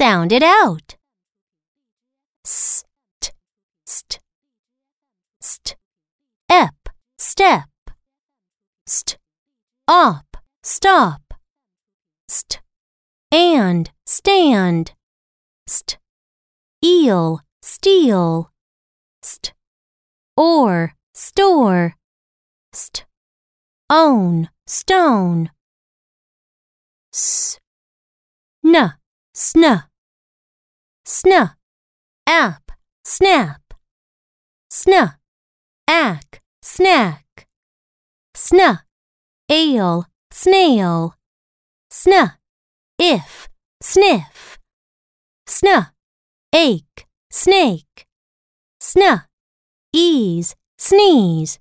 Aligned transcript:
Sound 0.00 0.32
it 0.32 0.42
out. 0.42 0.96
St, 2.42 3.32
st, 3.84 4.18
st. 5.42 5.76
Ep, 6.48 6.88
step. 7.18 7.68
St, 8.86 9.18
op, 9.86 10.38
stop. 10.62 11.34
St, 12.30 12.62
and, 13.30 13.90
stand. 14.06 14.94
St, 15.66 15.98
eel, 16.82 17.42
steal. 17.60 18.50
St, 19.22 19.52
or, 20.34 20.94
store. 21.12 21.94
St, 22.72 23.04
own, 23.90 24.48
stone. 24.66 25.50
S, 27.12 27.60
n, 28.64 28.94
sn, 29.34 29.89
sn, 31.04 31.50
app, 32.26 32.72
snap, 33.04 33.74
sn, 34.70 35.12
ack, 35.88 36.42
snack, 36.62 37.46
sn, 38.34 38.78
ale, 39.48 40.04
snail, 40.30 41.14
sn, 41.90 42.32
if, 42.98 43.48
sniff, 43.82 44.58
sn, 45.46 45.86
ache, 46.52 47.06
snake, 47.30 48.06
sn, 48.80 49.22
ease, 49.92 50.54
sneeze. 50.78 51.58